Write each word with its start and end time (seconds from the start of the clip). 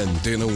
Antena 0.00 0.46
1. 0.46 0.50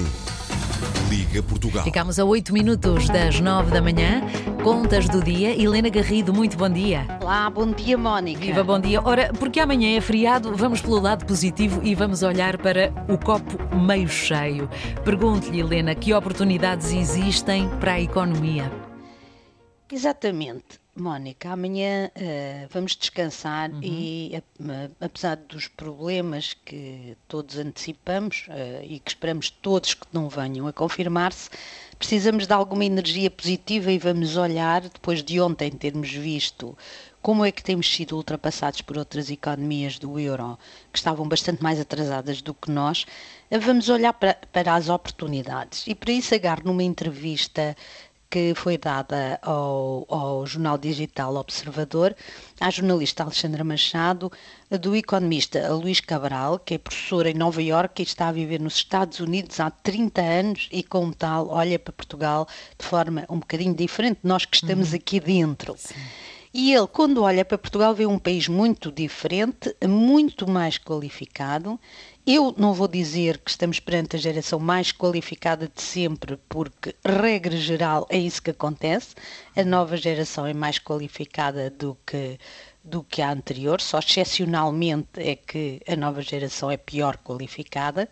Liga 1.10 1.42
Portugal. 1.42 1.84
Ficamos 1.84 2.18
a 2.18 2.24
8 2.24 2.50
minutos 2.50 3.10
das 3.10 3.40
9 3.40 3.70
da 3.70 3.82
manhã. 3.82 4.22
Contas 4.62 5.06
do 5.06 5.22
dia. 5.22 5.50
Helena 5.50 5.90
Garrido, 5.90 6.32
muito 6.32 6.56
bom 6.56 6.70
dia. 6.70 7.06
Olá, 7.20 7.50
bom 7.50 7.70
dia, 7.70 7.98
Mónica. 7.98 8.40
Viva, 8.40 8.64
bom 8.64 8.80
dia. 8.80 9.02
Ora, 9.04 9.30
porque 9.38 9.60
amanhã 9.60 9.98
é 9.98 10.00
feriado, 10.00 10.56
vamos 10.56 10.80
pelo 10.80 10.98
lado 10.98 11.26
positivo 11.26 11.82
e 11.84 11.94
vamos 11.94 12.22
olhar 12.22 12.56
para 12.56 12.90
o 13.06 13.18
copo 13.18 13.76
meio 13.76 14.08
cheio. 14.08 14.66
Pergunto-lhe, 15.04 15.60
Helena, 15.60 15.94
que 15.94 16.14
oportunidades 16.14 16.90
existem 16.90 17.68
para 17.80 17.92
a 17.92 18.00
economia? 18.00 18.72
Exatamente. 19.92 20.83
Mónica, 20.96 21.50
amanhã 21.50 22.08
uh, 22.14 22.68
vamos 22.70 22.94
descansar 22.94 23.68
uhum. 23.70 23.80
e, 23.82 24.42
uh, 24.60 24.94
apesar 25.00 25.36
dos 25.36 25.66
problemas 25.66 26.54
que 26.64 27.16
todos 27.26 27.58
antecipamos 27.58 28.46
uh, 28.48 28.84
e 28.84 29.00
que 29.00 29.10
esperamos 29.10 29.50
todos 29.50 29.94
que 29.94 30.06
não 30.12 30.28
venham 30.28 30.68
a 30.68 30.72
confirmar-se, 30.72 31.50
precisamos 31.98 32.46
de 32.46 32.52
alguma 32.52 32.84
energia 32.84 33.28
positiva 33.28 33.90
e 33.90 33.98
vamos 33.98 34.36
olhar, 34.36 34.82
depois 34.82 35.22
de 35.22 35.40
ontem 35.40 35.70
termos 35.70 36.12
visto 36.12 36.78
como 37.20 37.44
é 37.44 37.50
que 37.50 37.64
temos 37.64 37.90
sido 37.90 38.16
ultrapassados 38.16 38.82
por 38.82 38.98
outras 38.98 39.30
economias 39.30 39.98
do 39.98 40.20
euro 40.20 40.58
que 40.92 40.98
estavam 40.98 41.26
bastante 41.26 41.62
mais 41.62 41.80
atrasadas 41.80 42.42
do 42.42 42.52
que 42.52 42.70
nós, 42.70 43.06
vamos 43.50 43.88
olhar 43.88 44.12
para, 44.12 44.38
para 44.52 44.74
as 44.74 44.90
oportunidades. 44.90 45.84
E 45.86 45.94
para 45.94 46.12
isso 46.12 46.34
agarro 46.34 46.64
numa 46.66 46.82
entrevista 46.82 47.74
que 48.34 48.52
foi 48.56 48.76
dada 48.76 49.38
ao, 49.42 50.04
ao, 50.08 50.44
Jornal 50.44 50.76
Digital 50.76 51.36
Observador 51.36 52.16
à 52.60 52.68
jornalista 52.68 53.22
Alexandra 53.22 53.62
Machado, 53.62 54.32
do 54.80 54.96
economista 54.96 55.72
Luís 55.72 56.00
Cabral, 56.00 56.58
que 56.58 56.74
é 56.74 56.78
professor 56.78 57.26
em 57.26 57.34
Nova 57.34 57.62
Iorque 57.62 58.02
e 58.02 58.04
está 58.04 58.26
a 58.26 58.32
viver 58.32 58.58
nos 58.58 58.74
Estados 58.74 59.20
Unidos 59.20 59.60
há 59.60 59.70
30 59.70 60.20
anos 60.20 60.68
e, 60.72 60.82
como 60.82 61.14
tal, 61.14 61.46
olha 61.48 61.78
para 61.78 61.92
Portugal 61.92 62.48
de 62.76 62.84
forma 62.84 63.24
um 63.30 63.38
bocadinho 63.38 63.72
diferente 63.72 64.18
de 64.24 64.28
nós 64.28 64.44
que 64.44 64.56
estamos 64.56 64.90
uhum. 64.90 64.96
aqui 64.96 65.20
dentro. 65.20 65.76
Sim. 65.78 65.94
E 66.56 66.72
ele, 66.72 66.86
quando 66.86 67.22
olha 67.22 67.44
para 67.44 67.58
Portugal, 67.58 67.94
vê 67.94 68.06
um 68.06 68.18
país 68.18 68.46
muito 68.46 68.92
diferente, 68.92 69.74
muito 69.86 70.48
mais 70.48 70.78
qualificado 70.78 71.78
eu 72.26 72.54
não 72.56 72.72
vou 72.72 72.88
dizer 72.88 73.36
que 73.36 73.50
estamos 73.50 73.78
perante 73.78 74.16
a 74.16 74.18
geração 74.18 74.58
mais 74.58 74.90
qualificada 74.90 75.68
de 75.68 75.82
sempre, 75.82 76.38
porque, 76.48 76.94
regra 77.04 77.54
geral, 77.54 78.06
é 78.08 78.16
isso 78.16 78.40
que 78.42 78.50
acontece. 78.50 79.14
A 79.54 79.62
nova 79.62 79.94
geração 79.98 80.46
é 80.46 80.54
mais 80.54 80.78
qualificada 80.78 81.68
do 81.68 81.94
que, 82.06 82.38
do 82.84 83.02
que 83.02 83.22
a 83.22 83.32
anterior, 83.32 83.80
só 83.80 83.98
excepcionalmente 83.98 85.18
é 85.18 85.34
que 85.34 85.80
a 85.88 85.96
nova 85.96 86.20
geração 86.20 86.70
é 86.70 86.76
pior 86.76 87.16
qualificada. 87.16 88.06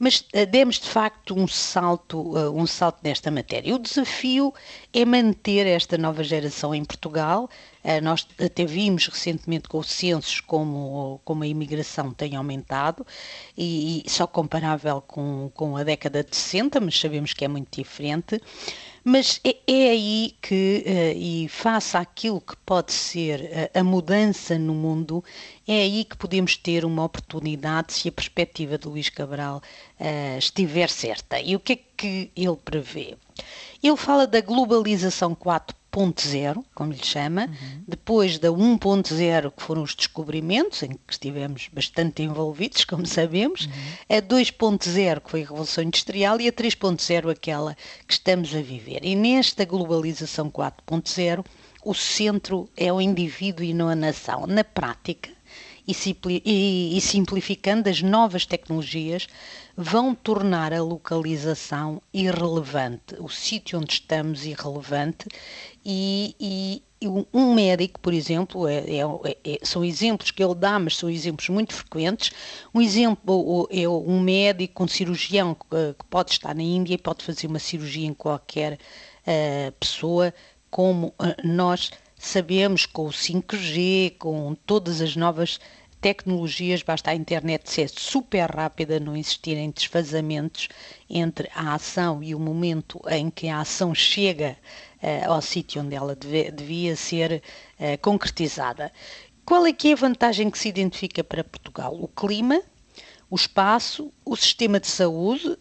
Mas 0.00 0.20
uh, 0.34 0.44
demos 0.50 0.80
de 0.80 0.88
facto 0.88 1.38
um 1.38 1.46
salto, 1.46 2.18
uh, 2.36 2.50
um 2.50 2.66
salto 2.66 2.98
nesta 3.04 3.30
matéria. 3.30 3.72
O 3.74 3.78
desafio 3.78 4.52
é 4.92 5.04
manter 5.04 5.64
esta 5.64 5.96
nova 5.96 6.24
geração 6.24 6.74
em 6.74 6.84
Portugal, 6.84 7.48
eh, 7.79 7.79
nós 8.02 8.26
até 8.38 8.64
vimos 8.64 9.06
recentemente 9.06 9.68
com 9.68 9.78
os 9.78 9.88
censos 9.88 10.40
como, 10.40 11.20
como 11.24 11.42
a 11.42 11.46
imigração 11.46 12.12
tem 12.12 12.36
aumentado 12.36 13.06
e, 13.56 14.02
e 14.04 14.10
só 14.10 14.26
comparável 14.26 15.00
com, 15.00 15.50
com 15.54 15.76
a 15.76 15.82
década 15.82 16.22
de 16.22 16.36
60, 16.36 16.80
mas 16.80 16.98
sabemos 16.98 17.32
que 17.32 17.44
é 17.44 17.48
muito 17.48 17.80
diferente. 17.80 18.40
Mas 19.02 19.40
é, 19.42 19.56
é 19.66 19.90
aí 19.90 20.34
que, 20.42 20.84
uh, 20.86 21.18
e 21.18 21.48
face 21.48 21.96
àquilo 21.96 22.40
que 22.40 22.54
pode 22.66 22.92
ser 22.92 23.40
uh, 23.40 23.78
a 23.80 23.82
mudança 23.82 24.58
no 24.58 24.74
mundo, 24.74 25.24
é 25.66 25.80
aí 25.80 26.04
que 26.04 26.16
podemos 26.16 26.56
ter 26.56 26.84
uma 26.84 27.04
oportunidade 27.04 27.94
se 27.94 28.08
a 28.08 28.12
perspectiva 28.12 28.76
de 28.76 28.86
Luís 28.86 29.08
Cabral 29.08 29.62
estiver 30.38 30.88
certa. 30.88 31.40
E 31.40 31.54
o 31.54 31.60
que 31.60 31.74
é 31.74 31.78
que 31.96 32.30
ele 32.34 32.56
prevê? 32.56 33.16
Ele 33.82 33.96
fala 33.96 34.26
da 34.26 34.40
globalização 34.40 35.34
4 35.34 35.76
1.0, 35.92 36.64
como 36.74 36.92
lhe 36.92 37.04
chama, 37.04 37.46
uhum. 37.46 37.84
depois 37.86 38.38
da 38.38 38.48
1.0, 38.48 39.52
que 39.56 39.62
foram 39.62 39.82
os 39.82 39.94
descobrimentos, 39.94 40.82
em 40.82 40.90
que 40.90 40.98
estivemos 41.12 41.68
bastante 41.72 42.22
envolvidos, 42.22 42.84
como 42.86 43.06
sabemos, 43.06 43.66
uhum. 43.66 44.16
a 44.16 44.22
2.0, 44.22 45.20
que 45.20 45.30
foi 45.30 45.42
a 45.42 45.46
Revolução 45.46 45.84
Industrial, 45.84 46.40
e 46.40 46.48
a 46.48 46.52
3.0, 46.52 47.30
aquela 47.30 47.76
que 48.06 48.12
estamos 48.12 48.54
a 48.54 48.60
viver. 48.60 49.04
E 49.04 49.16
nesta 49.16 49.64
globalização 49.64 50.50
4.0, 50.50 51.44
o 51.84 51.94
centro 51.94 52.68
é 52.76 52.92
o 52.92 53.00
indivíduo 53.00 53.64
e 53.64 53.72
não 53.72 53.88
a 53.88 53.94
nação. 53.94 54.46
Na 54.46 54.62
prática, 54.62 55.30
e, 55.86 57.00
simplificando, 57.00 57.88
as 57.88 58.02
novas 58.02 58.46
tecnologias 58.46 59.26
vão 59.76 60.14
tornar 60.14 60.72
a 60.72 60.82
localização 60.82 62.02
irrelevante, 62.12 63.16
o 63.18 63.28
sítio 63.28 63.78
onde 63.78 63.94
estamos 63.94 64.44
irrelevante 64.44 65.26
e, 65.84 66.34
e, 66.38 66.82
um 67.32 67.54
médico, 67.54 67.98
por 68.00 68.12
exemplo, 68.12 68.68
é, 68.68 68.78
é, 68.78 69.36
é, 69.44 69.58
são 69.62 69.82
exemplos 69.82 70.30
que 70.30 70.44
ele 70.44 70.54
dá, 70.54 70.78
mas 70.78 70.98
são 70.98 71.08
exemplos 71.08 71.48
muito 71.48 71.72
frequentes. 71.72 72.30
Um 72.74 72.80
exemplo 72.82 73.66
é 73.70 73.88
um 73.88 74.20
médico, 74.20 74.84
um 74.84 74.88
cirurgião 74.88 75.54
que, 75.54 75.94
que 75.98 76.04
pode 76.10 76.32
estar 76.32 76.54
na 76.54 76.62
Índia 76.62 76.94
e 76.94 76.98
pode 76.98 77.24
fazer 77.24 77.46
uma 77.46 77.58
cirurgia 77.58 78.06
em 78.06 78.12
qualquer 78.12 78.74
uh, 78.74 79.72
pessoa, 79.80 80.34
como 80.70 81.08
uh, 81.08 81.34
nós 81.42 81.90
sabemos 82.20 82.84
com 82.84 83.06
o 83.06 83.10
5G, 83.10 84.16
com 84.18 84.54
todas 84.54 85.00
as 85.00 85.16
novas 85.16 85.58
tecnologias, 86.02 86.82
basta 86.82 87.10
a 87.10 87.14
internet 87.14 87.68
ser 87.70 87.88
super 87.88 88.50
rápida, 88.50 89.00
não 89.00 89.16
existirem 89.16 89.70
desfazamentos 89.70 90.68
entre 91.08 91.50
a 91.54 91.74
ação 91.74 92.22
e 92.22 92.34
o 92.34 92.38
momento 92.38 93.00
em 93.08 93.30
que 93.30 93.48
a 93.48 93.60
ação 93.60 93.94
chega 93.94 94.56
uh, 95.02 95.32
ao 95.32 95.42
sítio 95.42 95.82
onde 95.82 95.94
ela 95.94 96.14
deve, 96.14 96.50
devia 96.50 96.94
ser 96.94 97.42
uh, 97.78 97.98
concretizada. 98.00 98.92
Qual 99.44 99.66
é 99.66 99.72
que 99.72 99.88
é 99.88 99.92
a 99.92 99.96
vantagem 99.96 100.50
que 100.50 100.58
se 100.58 100.68
identifica 100.68 101.24
para 101.24 101.42
Portugal? 101.42 101.96
O 101.98 102.06
clima, 102.06 102.62
o 103.30 103.34
espaço, 103.34 104.12
o 104.24 104.36
sistema 104.36 104.78
de 104.78 104.86
saúde, 104.86 105.48
uh, 105.48 105.58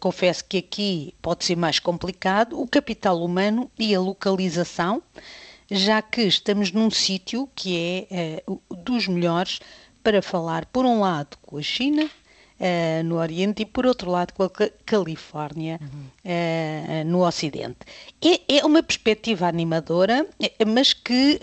confesso 0.00 0.44
que 0.44 0.58
aqui 0.58 1.14
pode 1.20 1.44
ser 1.44 1.56
mais 1.56 1.78
complicado, 1.78 2.60
o 2.60 2.66
capital 2.66 3.22
humano 3.22 3.70
e 3.78 3.94
a 3.94 4.00
localização, 4.00 5.02
já 5.70 6.00
que 6.00 6.22
estamos 6.22 6.72
num 6.72 6.90
sítio 6.90 7.48
que 7.54 8.06
é 8.10 8.42
uh, 8.46 8.60
dos 8.76 9.06
melhores 9.06 9.60
para 10.02 10.22
falar, 10.22 10.64
por 10.66 10.84
um 10.84 11.00
lado, 11.00 11.36
com 11.42 11.58
a 11.58 11.62
China, 11.62 12.04
uh, 12.04 13.04
no 13.04 13.16
Oriente, 13.16 13.62
e 13.62 13.66
por 13.66 13.84
outro 13.84 14.10
lado, 14.10 14.32
com 14.32 14.44
a 14.44 14.50
Califórnia, 14.86 15.78
uhum. 15.82 16.06
uh, 16.24 17.04
no 17.04 17.26
Ocidente. 17.26 17.78
É, 18.22 18.58
é, 18.58 18.64
uma 18.64 18.82
perspectiva 18.82 19.46
animadora, 19.46 20.26
mas 20.66 20.92
que 20.92 21.38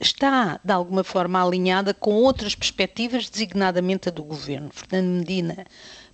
está, 0.00 0.60
de 0.62 0.72
alguma 0.72 1.04
forma, 1.04 1.42
alinhada 1.42 1.94
com 1.94 2.14
outras 2.14 2.54
perspectivas, 2.54 3.30
designadamente 3.30 4.08
a 4.08 4.12
do 4.12 4.24
governo. 4.24 4.70
Fernando 4.72 5.18
Medina 5.18 5.64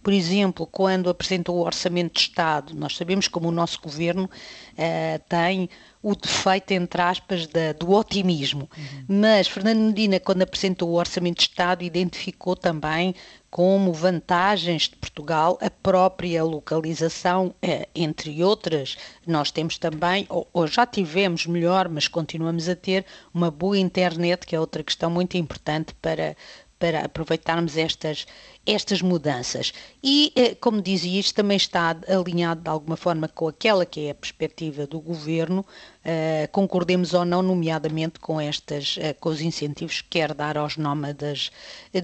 por 0.02 0.12
exemplo, 0.12 0.66
quando 0.66 1.08
apresentou 1.08 1.56
o 1.56 1.64
Orçamento 1.64 2.14
de 2.14 2.20
Estado, 2.20 2.74
nós 2.74 2.96
sabemos 2.96 3.28
como 3.28 3.48
o 3.48 3.52
nosso 3.52 3.80
governo 3.80 4.24
uh, 4.24 5.22
tem 5.28 5.68
o 6.02 6.16
defeito, 6.16 6.72
entre 6.72 7.00
aspas, 7.00 7.46
da, 7.46 7.72
do 7.72 7.92
otimismo. 7.92 8.68
Uhum. 8.76 9.20
Mas 9.20 9.46
Fernando 9.46 9.78
Medina, 9.78 10.18
quando 10.18 10.42
apresentou 10.42 10.88
o 10.88 10.94
Orçamento 10.94 11.36
de 11.36 11.42
Estado, 11.42 11.84
identificou 11.84 12.56
também 12.56 13.14
como 13.48 13.92
vantagens 13.92 14.88
de 14.88 14.96
Portugal 14.96 15.58
a 15.60 15.70
própria 15.70 16.42
localização, 16.42 17.54
eh, 17.62 17.86
entre 17.94 18.42
outras. 18.42 18.96
Nós 19.24 19.52
temos 19.52 19.78
também, 19.78 20.26
ou, 20.28 20.66
já 20.66 20.84
tivemos 20.86 21.46
melhor, 21.46 21.88
mas 21.88 22.08
continuamos 22.08 22.68
a 22.68 22.74
ter 22.74 23.04
uma 23.32 23.50
boa 23.50 23.78
internet, 23.78 24.46
que 24.46 24.56
é 24.56 24.58
outra 24.58 24.82
questão 24.82 25.10
muito 25.10 25.36
importante 25.36 25.94
para, 26.00 26.34
para 26.82 27.04
aproveitarmos 27.04 27.76
estas, 27.76 28.26
estas 28.66 29.00
mudanças. 29.00 29.72
E, 30.02 30.32
eh, 30.34 30.56
como 30.56 30.82
dizia, 30.82 31.20
isto 31.20 31.32
também 31.32 31.56
está 31.56 31.96
alinhado 32.08 32.62
de 32.62 32.68
alguma 32.68 32.96
forma 32.96 33.28
com 33.28 33.46
aquela 33.46 33.86
que 33.86 34.06
é 34.06 34.10
a 34.10 34.14
perspectiva 34.16 34.84
do 34.84 34.98
governo, 34.98 35.60
uh, 35.60 36.50
concordemos 36.50 37.14
ou 37.14 37.24
não, 37.24 37.40
nomeadamente 37.40 38.18
com, 38.18 38.40
estas, 38.40 38.96
uh, 38.96 39.14
com 39.20 39.28
os 39.28 39.40
incentivos 39.40 40.00
que 40.00 40.08
quer 40.08 40.34
dar 40.34 40.58
aos 40.58 40.76
nómadas 40.76 41.52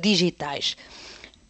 digitais. 0.01 0.77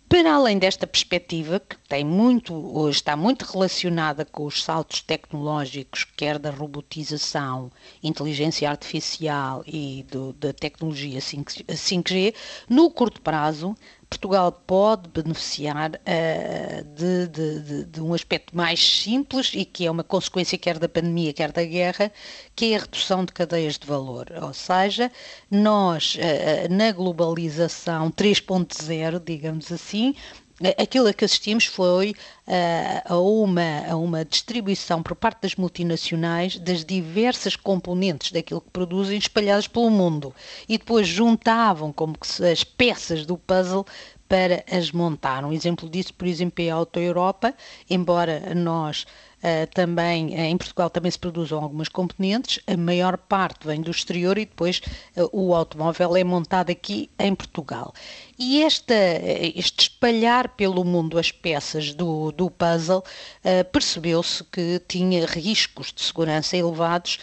Para 0.09 0.35
além 0.37 0.59
desta 0.59 0.87
perspectiva, 0.87 1.61
que 1.61 1.77
tem 1.87 2.03
muito, 2.03 2.89
está 2.89 3.15
muito 3.15 3.43
relacionada 3.45 4.25
com 4.25 4.47
os 4.47 4.63
saltos 4.65 5.03
tecnológicos, 5.03 6.05
quer 6.17 6.39
da 6.39 6.51
robotização, 6.51 7.71
inteligência 8.03 8.71
artificial 8.71 9.63
e 9.67 10.07
do, 10.11 10.33
da 10.33 10.55
tecnologia 10.55 11.21
5G, 11.21 12.35
no 12.71 12.91
curto 12.91 13.21
prazo 13.21 13.77
Portugal 14.11 14.51
pode 14.51 15.09
beneficiar 15.11 15.91
uh, 15.91 16.85
de, 16.95 17.29
de, 17.29 17.61
de, 17.61 17.85
de, 17.85 18.01
um 18.01 18.15
aspecto 18.15 18.57
mais 18.57 18.81
simples 18.81 19.53
e 19.55 19.65
que 19.65 19.87
é 19.87 19.91
uma 19.91 20.03
consequência 20.03 20.57
quer 20.57 20.79
da 20.79 20.89
pandemia, 20.89 21.33
quer 21.33 21.53
da 21.53 21.65
guerra, 21.65 22.11
que 22.57 22.73
é 22.73 22.77
a 22.77 22.81
redução 22.81 23.25
de 23.25 23.33
cadeias 23.33 23.79
de 23.79 23.87
valor. 23.87 24.27
Ou 24.43 24.55
seja, 24.55 25.13
nós, 25.51 26.17
uh, 26.17 26.73
na 26.73 26.91
globalização 26.91 28.11
3.0, 28.11 29.23
digamos 29.25 29.71
assim, 29.71 30.15
aquilo 30.77 31.07
a 31.07 31.13
que 31.13 31.25
assistimos 31.25 31.67
foi 31.67 32.11
uh, 32.11 33.15
a, 33.15 33.19
uma, 33.19 33.91
a 33.91 33.97
uma 33.97 34.25
distribuição 34.25 35.03
por 35.03 35.15
parte 35.15 35.43
das 35.43 35.55
multinacionais 35.55 36.59
das 36.59 36.85
diversas 36.85 37.55
componentes 37.55 38.33
daquilo 38.33 38.61
que 38.61 38.71
produzem 38.71 39.19
espalhadas 39.19 39.69
pelo 39.69 39.91
mundo 39.91 40.35
e 40.69 40.77
depois 40.77 41.07
juntavam 41.07 41.93
como 41.93 42.19
que 42.19 42.45
as 42.45 42.65
peças 42.65 43.25
do 43.25 43.39
puzzle 43.39 43.87
para 44.29 44.63
as 44.71 44.93
montar. 44.93 45.45
Um 45.45 45.53
exemplo 45.53 45.89
disso, 45.89 46.13
por 46.13 46.27
exemplo, 46.27 46.63
é 46.63 46.71
a 46.71 46.75
Auto 46.75 47.01
Europa, 47.01 47.55
embora 47.89 48.55
nós 48.55 49.07
também 49.75 50.29
uh, 50.29 50.41
em 50.41 50.57
Portugal 50.57 50.91
também 50.91 51.11
se 51.11 51.19
produzem 51.19 51.57
algumas 51.57 51.89
componentes, 51.89 52.61
a 52.67 52.77
maior 52.77 53.17
parte 53.17 53.67
vem 53.67 53.81
do 53.81 53.91
exterior 53.91 54.37
e 54.39 54.45
depois 54.45 54.81
uh, 55.17 55.29
o 55.33 55.55
automóvel 55.55 56.17
é 56.17 56.25
montado 56.25 56.71
aqui 56.71 57.11
em 57.19 57.35
Portugal. 57.35 57.93
E 58.39 58.63
esta, 58.63 58.95
este 59.55 59.83
espalhar 59.83 60.51
pelo 60.51 60.85
mundo 60.85 61.19
as 61.19 61.33
peças 61.33 61.93
do, 61.93 62.31
do 62.33 62.51
puzzle 62.51 63.03
percebeu-se 63.73 64.45
que 64.45 64.81
tinha 64.87 65.27
riscos 65.27 65.93
de 65.93 66.03
segurança 66.03 66.57
elevados 66.57 67.19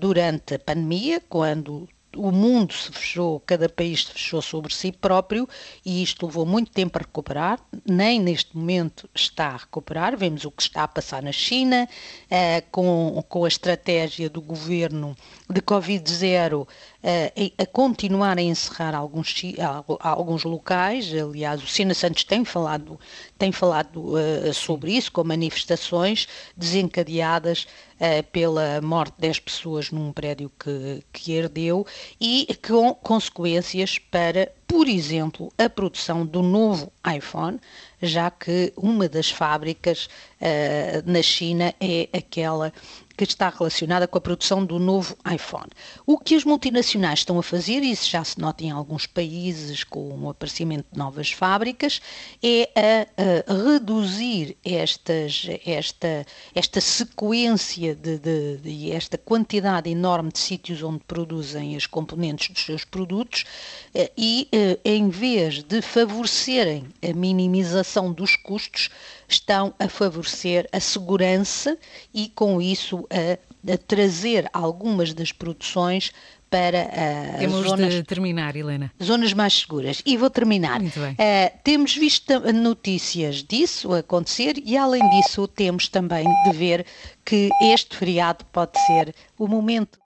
durante 0.00 0.54
a 0.54 0.58
pandemia, 0.58 1.22
quando 1.28 1.88
o 2.16 2.30
mundo 2.30 2.72
se 2.74 2.90
fechou, 2.90 3.40
cada 3.40 3.68
país 3.68 4.04
se 4.04 4.12
fechou 4.12 4.42
sobre 4.42 4.74
si 4.74 4.92
próprio 4.92 5.48
e 5.84 6.02
isto 6.02 6.26
levou 6.26 6.44
muito 6.46 6.70
tempo 6.70 6.98
a 6.98 7.02
recuperar, 7.02 7.60
nem 7.86 8.20
neste 8.20 8.56
momento 8.56 9.08
está 9.14 9.48
a 9.48 9.56
recuperar. 9.56 10.16
Vemos 10.16 10.44
o 10.44 10.50
que 10.50 10.62
está 10.62 10.84
a 10.84 10.88
passar 10.88 11.22
na 11.22 11.32
China, 11.32 11.88
eh, 12.30 12.62
com, 12.70 13.22
com 13.28 13.44
a 13.44 13.48
estratégia 13.48 14.28
do 14.28 14.40
governo 14.40 15.16
de 15.48 15.60
Covid-0 15.60 16.66
eh, 17.02 17.52
a 17.58 17.66
continuar 17.66 18.38
a 18.38 18.42
encerrar 18.42 18.94
alguns, 18.94 19.34
alguns 19.98 20.44
locais. 20.44 21.12
Aliás, 21.12 21.62
o 21.62 21.66
Sina 21.66 21.94
Santos 21.94 22.22
tem 22.24 22.44
falado, 22.44 22.98
tem 23.36 23.50
falado 23.50 24.14
uh, 24.14 24.54
sobre 24.54 24.92
isso, 24.92 25.10
com 25.10 25.24
manifestações 25.24 26.28
desencadeadas 26.56 27.66
uh, 28.02 28.22
pela 28.32 28.80
morte 28.80 29.14
de 29.14 29.20
10 29.22 29.38
pessoas 29.40 29.90
num 29.90 30.12
prédio 30.12 30.50
que, 30.58 31.02
que 31.12 31.32
herdeu 31.32 31.86
e 32.20 32.48
com 32.66 32.92
consequências 32.94 33.98
para 33.98 34.50
por 34.72 34.88
exemplo, 34.88 35.52
a 35.58 35.68
produção 35.68 36.24
do 36.24 36.42
novo 36.42 36.90
iPhone, 37.14 37.60
já 38.00 38.30
que 38.30 38.72
uma 38.74 39.06
das 39.06 39.30
fábricas 39.30 40.08
uh, 40.40 41.02
na 41.04 41.20
China 41.20 41.74
é 41.78 42.08
aquela 42.10 42.72
que 43.16 43.24
está 43.24 43.48
relacionada 43.50 44.08
com 44.08 44.18
a 44.18 44.20
produção 44.20 44.64
do 44.64 44.78
novo 44.78 45.16
iPhone. 45.32 45.68
O 46.06 46.18
que 46.18 46.34
as 46.34 46.44
multinacionais 46.44 47.20
estão 47.20 47.38
a 47.38 47.42
fazer, 47.42 47.82
e 47.82 47.90
isso 47.90 48.08
já 48.08 48.24
se 48.24 48.40
nota 48.40 48.64
em 48.64 48.70
alguns 48.70 49.06
países 49.06 49.84
com 49.84 50.18
o 50.18 50.30
aparecimento 50.30 50.86
de 50.90 50.98
novas 50.98 51.30
fábricas, 51.30 52.00
é 52.42 52.70
a, 52.74 53.52
a 53.52 53.72
reduzir 53.72 54.56
estas, 54.64 55.46
esta, 55.64 56.26
esta 56.54 56.80
sequência 56.80 57.94
de, 57.94 58.18
de, 58.18 58.56
de, 58.56 58.92
esta 58.92 59.18
quantidade 59.18 59.90
enorme 59.90 60.32
de 60.32 60.38
sítios 60.38 60.82
onde 60.82 61.04
produzem 61.04 61.76
as 61.76 61.86
componentes 61.86 62.48
dos 62.48 62.64
seus 62.64 62.84
produtos 62.84 63.44
uh, 63.94 64.10
e 64.16 64.48
uh, 64.52 64.61
em 64.84 65.08
vez 65.08 65.62
de 65.62 65.80
favorecerem 65.82 66.86
a 67.02 67.12
minimização 67.12 68.12
dos 68.12 68.36
custos, 68.36 68.90
estão 69.28 69.74
a 69.78 69.88
favorecer 69.88 70.68
a 70.72 70.80
segurança 70.80 71.76
e, 72.12 72.28
com 72.28 72.60
isso, 72.60 73.06
a, 73.10 73.72
a 73.72 73.78
trazer 73.78 74.48
algumas 74.52 75.14
das 75.14 75.32
produções 75.32 76.12
para 76.52 76.84
uh, 76.84 77.38
temos 77.38 77.66
zonas, 77.66 77.94
de 77.94 78.02
terminar, 78.02 78.54
Helena. 78.54 78.92
zonas 79.02 79.32
mais 79.32 79.54
seguras. 79.54 80.02
E 80.04 80.18
vou 80.18 80.28
terminar. 80.28 80.80
Muito 80.80 81.00
bem. 81.00 81.12
Uh, 81.12 81.58
temos 81.64 81.96
visto 81.96 82.38
notícias 82.52 83.36
disso 83.42 83.94
acontecer 83.94 84.62
e, 84.62 84.76
além 84.76 85.00
disso, 85.08 85.48
temos 85.48 85.88
também 85.88 86.26
de 86.44 86.52
ver 86.52 86.84
que 87.24 87.48
este 87.62 87.96
feriado 87.96 88.44
pode 88.52 88.78
ser 88.86 89.14
o 89.38 89.48
momento 89.48 89.98